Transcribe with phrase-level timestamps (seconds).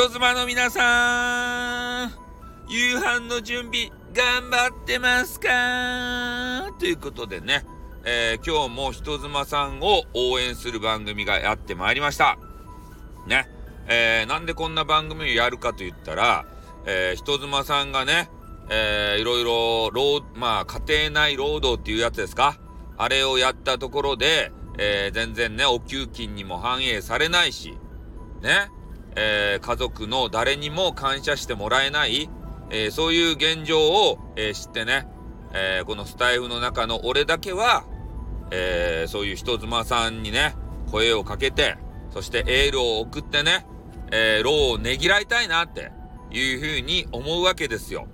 [0.00, 2.12] 人妻の皆さん、
[2.70, 6.72] 夕飯の準備頑張ってますか？
[6.78, 7.66] ということでね、
[8.04, 12.38] えー、今日も人妻さんを応援する番組がやってまいりました。
[13.26, 13.46] ね。
[13.88, 16.46] えー、なんでこんな番組をやるかと言ったら、
[16.86, 18.30] えー、人妻さんがね、
[18.70, 22.58] えー、いろいろ、労、まあ、家庭内労働っていうやつですか？
[22.96, 27.76] あれをやったところで、えー、全然ね、お給金にも反映されないし、
[28.40, 28.70] ね、
[29.22, 32.30] えー、家族の誰にも感謝してもらえない、
[32.70, 35.06] えー、そういう現状を、えー、知ってね、
[35.52, 37.84] えこのスタイフの中の俺だけは、
[38.52, 40.54] えそういう人妻さんにね、
[40.90, 41.76] 声をかけて、
[42.10, 43.66] そしてエールを送ってね、
[44.12, 45.90] え労をねぎらいたいなって
[46.30, 48.06] いうふうに思うわけですよ。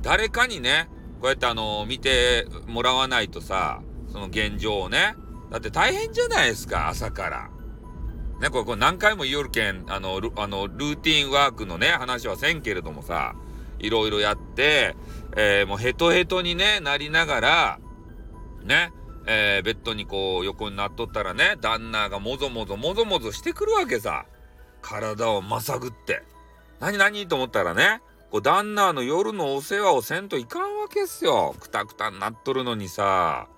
[0.00, 0.88] 誰かにね、
[1.20, 3.82] こうやってあの見てもらわないとさ、
[4.12, 5.16] その現状をね、
[5.50, 7.50] だって大変じゃないですか、朝から。
[8.40, 13.34] ね、これ、これ何回も言おるけん、あの、あの、ルーティンワークのね、話はせんけれどもさ、
[13.78, 14.96] いろいろやって、
[15.36, 17.78] えー、もうヘトヘトにね、なりながら、
[18.64, 18.92] ね、
[19.26, 24.26] えー、ベッドにこう横になっとったらね、旦那がもぞもぞもぞもぞしてくるわけさ。
[24.82, 26.22] 体をまさぐって。
[26.78, 31.54] 何何と思ったらね、こう旦那の夜のお世話をせんといかんわけっすよ。
[31.58, 33.48] くたくたになっとるのにさ。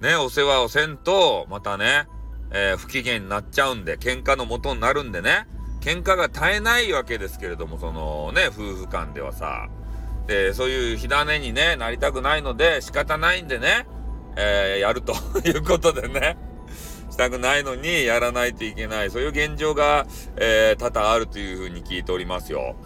[0.00, 2.08] ね、お世話をせんと、またね、
[2.50, 5.46] えー、不機嫌になっちゃうんで、喧嘩の元になるんでね、
[5.80, 9.68] 喧嘩が絶えないわけですけれども、そのね、夫婦間ではさ。
[10.26, 13.86] で、そういう火種にね、なりたくないので、仕方ないんでね、
[14.36, 16.36] えー、やるということでね、
[17.10, 22.76] したくないのにやらないといけない、そういう現状が、えー、多々あるというふうに聞いておりますよ。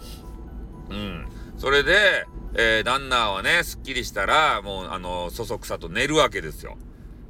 [0.89, 1.27] うん。
[1.57, 2.25] それで、
[2.55, 6.77] えー、旦那はね、すっきりしたら、もう、あの、そそくさと寝るわけですよ。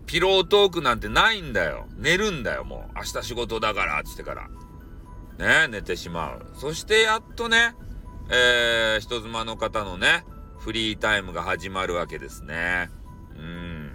[0.05, 1.87] ピロートークなんてないんだよ。
[1.97, 2.97] 寝るんだよ、もう。
[2.97, 4.49] 明日仕事だから、つってから。
[5.37, 6.45] ね、寝てしまう。
[6.55, 7.75] そしてやっとね、
[8.29, 10.25] えー、人妻の方のね、
[10.59, 12.89] フリータイムが始まるわけですね。
[13.35, 13.91] うん。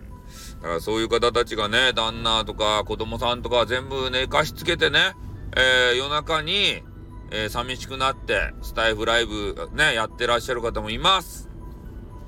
[0.60, 5.14] だからそういう方たちがね、旦那とか子供さんとか全部寝かしつけてね、
[5.56, 6.82] えー、夜中に、
[7.30, 11.48] えー、寂しくなって、スタイフライブね、やってらっしゃる方もいます。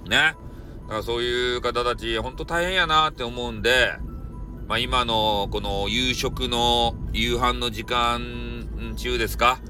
[0.07, 0.37] ね。
[0.83, 3.93] だからそういう方たち、ほんと大変やなって思うんで、
[4.69, 9.61] まあ今のこの夕食の夕飯の時間中ですか、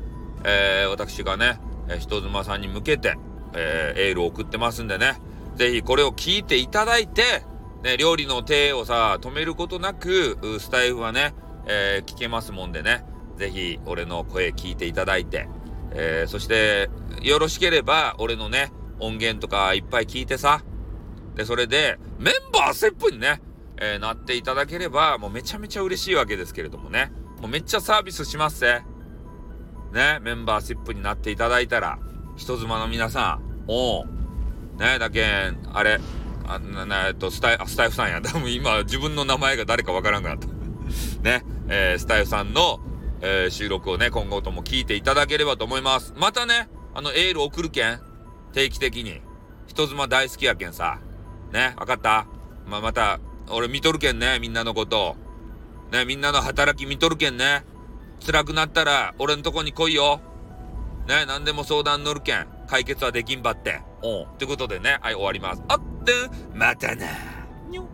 [0.45, 1.59] えー、私がね、
[1.99, 3.17] 人妻さんに向けて、
[3.55, 5.21] えー、エールを送ってますんでね、
[5.57, 7.45] ぜひこれを聞いていただいて、
[7.83, 11.35] ね、料理の手をさ、止めることなく、スタイフはね、
[11.67, 13.05] えー、聞けますもんでね、
[13.37, 15.49] ぜひ俺の声聞いていただいて、
[15.93, 16.91] えー、そして
[17.23, 20.63] よろしければ俺のね、音源とかいっぱい聞いてさ、
[21.41, 23.41] で、それで、メンバーセップにね、
[23.79, 27.13] えー、なっていただければ、もうめちゃめちゃ嬉しいわけですけれどもね。
[27.41, 28.83] もうめっちゃサービスしますぜ。
[29.91, 31.99] ね、メンバーシップになっていただいたら、
[32.37, 34.07] 人妻の皆さん、おう、
[34.79, 35.99] ね、だけん、あれ、
[36.47, 38.21] あ、な、えっと、スタイ、スタイフさんや。
[38.23, 40.47] 多分今、自分の名前が誰かわからんくなった。
[41.25, 42.81] ね、えー、スタイフさんの、
[43.23, 46.13] えー、収録をね、今後とも聞いていただければと思います。
[46.19, 47.99] またね、あの、エール送るけん。
[48.53, 49.23] 定期的に。
[49.71, 50.99] 人妻大好きやけんさ。
[51.53, 52.27] ね、わかった？
[52.67, 53.19] まあ、また、
[53.51, 55.17] 俺見とるけんね、みんなのこと。
[55.91, 57.65] ね、みんなの働き見とるけんね。
[58.25, 60.21] 辛くなったら、俺んとこに来いよ。
[61.09, 62.47] ね、何でも相談乗るけん。
[62.69, 63.81] 解決はできんばって。
[64.03, 64.23] うん。
[64.23, 65.63] ってことでね、はい、終わります。
[65.67, 66.13] あって、
[66.55, 67.07] またな。
[67.69, 67.89] にょ。